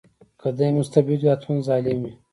[0.41, 2.11] که دی مستبد وي حتماً ظالم وي.